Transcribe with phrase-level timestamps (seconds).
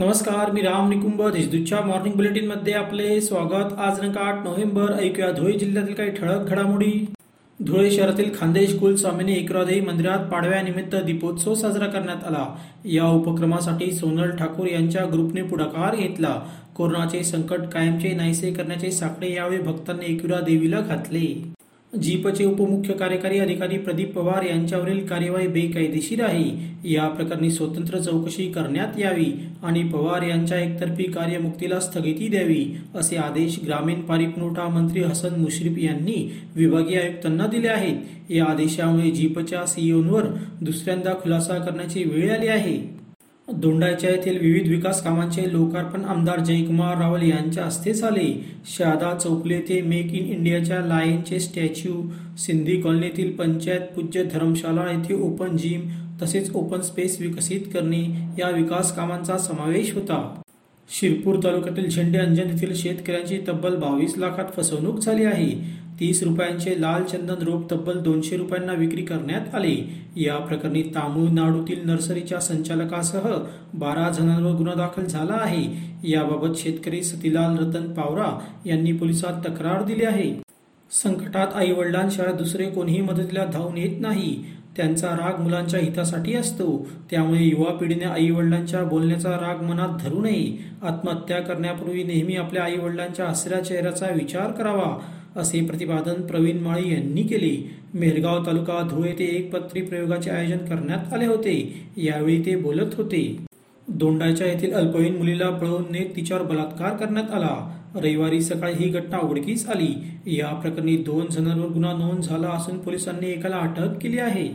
[0.00, 1.22] नमस्कार मी राम निकुंभ.
[1.22, 3.72] देशदूतच्या मॉर्निंग बुलेटिनमध्ये आपले स्वागत.
[3.78, 5.30] आज दिनांक आठ नोव्हेंबर ऐकूया.
[5.30, 7.06] धुळे जिल्ह्यातील काही ठळक घडामोडी.
[7.60, 12.46] धुळे शहरातील खानदेश कुलस्वामीने एकरादेवी मंदिरात पाडव्यानिमित्त दीपोत्सव साजरा करण्यात आला.
[12.84, 16.40] या उपक्रमासाठी सोनल ठाकूर यांच्या ग्रुपने पुढाकार घेतला.
[16.76, 21.52] कोरोनाचे संकट कायमचे नाहीसे करण्याचे साकडे यावेळी भक्तांनी एकविरा देवीला घातले.
[21.92, 26.50] जीपचे उपमुख्य कार्यकारी अधिकारी प्रदीप पवार यांच्यावरील कार्यवाही बेकायदेशीर आहे.
[26.84, 29.26] या प्रकरणी स्वतंत्र चौकशी करण्यात यावी
[29.62, 32.64] आणि पवार यांच्या एकतर्फी कार्यमुक्तीला स्थगिती द्यावी
[32.94, 36.16] असे आदेश ग्रामीण पाणीपुरवठा मंत्री हसन मुश्रीफ यांनी
[36.56, 37.96] विभागीय आयुक्तांना दिले आहेत.
[38.30, 40.26] या आदेशामुळे जीपच्या सीईओंवर
[40.60, 42.78] दुसऱ्यांदा खुलासा करण्याची वेळ आली आहे.
[43.52, 48.26] दोंडाच्या येथील विविध विकास कामांचे लोकार्पण आमदार जयकुमार रावल यांच्या हस्ते झाले.
[48.76, 52.02] शहादा चौकले ते मेक इन इंडियाच्या लायनचे स्टॅच्यू
[52.38, 55.88] सिंधी कॉलनीतील पंचायत पूज्य धर्मशाला येथे ओपन जिम
[56.22, 58.02] तसेच ओपन स्पेस विकसित करणे
[58.38, 60.40] या विकास कामांचा समावेश होता.
[60.92, 65.50] शिरपूर तालुक्यातील झेंडे अंजन येथील शेतकऱ्यांची तब्बल बावीस लाखात फसवणूक झाली आहे.
[66.00, 69.76] तीस रुपयांचे लाल चंदन रोप तब्बल दोनशे रुपयांना विक्री करण्यात आले.
[70.16, 73.28] या प्रकरणी तामिळनाडूतील नर्सरीच्या संचालकासह
[73.74, 75.64] बारा जणांवर गुन्हा दाखल झाला आहे.
[76.10, 80.32] याबाबत शेतकरी सतीलाल रतन पावरा यांनी पोलिसात तक्रार दिली आहे.
[80.90, 84.44] संकटात आई वडिलांशिवाय दुसरे कोणीही मदतीला धावून येत नाही.
[84.76, 86.88] त्यांचा राग मुलांच्या हितासाठी असतो.
[87.10, 90.56] त्यामुळे युवा पिढीने आई वडिलांच्या बोलण्याचा राग मनात धरू नये.
[90.82, 94.96] आत्महत्या करण्यापूर्वी नेहमी आपल्या आई वडिलांच्या हसऱ्या चेहऱ्याचा विचार करावा
[95.36, 97.56] असे प्रतिपादन प्रवीण माळी यांनी केले.
[97.94, 101.86] मेरगाव तालुका धुळे येथे एक पत्री प्रयोगाचे आयोजन करण्यात आले होते.
[101.96, 103.49] यावेळी ते बोलत होते.
[103.90, 107.76] दोंडाच्या येथील अल्पवयीन मुलीला पळवून नेत तिच्यावर बलात्कार करण्यात आला.
[107.94, 109.94] रविवारी सकाळी ही घटना उघडकीस आली.
[110.26, 114.48] या प्रकरणी दोन जणांवर गुन्हा नोंद झाला असून पोलिसांनी एकाला अटक केली आहे.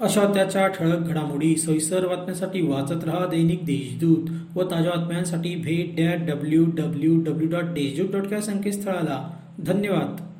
[0.00, 6.30] अशा त्याच्या ठळक घडामोडी सविस्तर बातम्यांसाठी वाचत रहा दैनिक देशदूत व ताज्या बातम्यांसाठी भेट that
[6.30, 9.30] W W W dot Deshdoot dot या संकेतस्थळाला.
[9.66, 10.31] धन्यवाद.